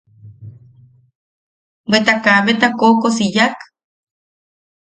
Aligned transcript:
Bweta 1.89 2.13
kabeta 2.23 2.67
koʼokosi 2.79 3.25
yak. 3.35 3.57